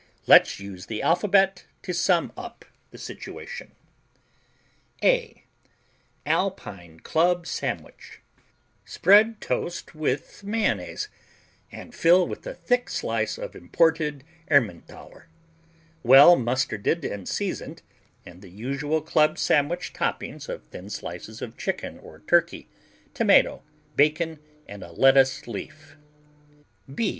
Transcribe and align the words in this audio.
Let's 0.25 0.59
use 0.59 0.87
the 0.87 1.03
alphabet 1.03 1.65
to 1.83 1.93
sum 1.93 2.33
up 2.35 2.65
the 2.89 2.97
situation. 2.97 3.73
A 5.03 5.43
Alpine 6.25 7.01
Club 7.01 7.45
Sandwich 7.45 8.19
Spread 8.83 9.39
toasts 9.39 9.93
with 9.93 10.43
mayonnaise 10.43 11.07
and 11.71 11.93
fill 11.93 12.27
with 12.27 12.47
a 12.47 12.55
thick 12.55 12.89
slice 12.89 13.37
of 13.37 13.55
imported 13.55 14.23
Emmentaler, 14.49 15.27
well 16.01 16.35
mustarded 16.35 17.03
and 17.05 17.29
seasoned, 17.29 17.83
and 18.25 18.41
the 18.41 18.49
usual 18.49 19.03
club 19.03 19.37
sandwich 19.37 19.93
toppings 19.93 20.49
of 20.49 20.63
thin 20.63 20.89
slices 20.89 21.43
of 21.43 21.59
chicken 21.59 21.99
or 21.99 22.21
turkey, 22.27 22.67
tomato, 23.13 23.61
bacon 23.95 24.39
and 24.67 24.81
a 24.81 24.91
lettuce 24.91 25.45
leaf. 25.45 25.95